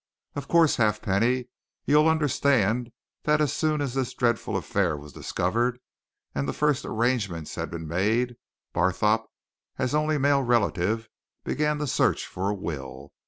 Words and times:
"Of 0.33 0.47
course, 0.47 0.77
Halfpenny, 0.77 1.47
you'll 1.85 2.09
understand 2.09 2.91
that 3.25 3.39
as 3.39 3.53
soon 3.53 3.81
as 3.81 3.93
this 3.93 4.15
dreadful 4.15 4.57
affair 4.57 4.97
was 4.97 5.13
discovered 5.13 5.77
and 6.33 6.47
the 6.47 6.53
first 6.53 6.85
arrangements 6.85 7.53
had 7.53 7.69
been 7.69 7.87
made, 7.87 8.35
Barthorpe, 8.73 9.27
as 9.77 9.93
only 9.93 10.17
male 10.17 10.41
relative, 10.41 11.07
began 11.43 11.77
to 11.77 11.85
search 11.85 12.25
for 12.25 12.49
a 12.49 12.55
will. 12.55 13.13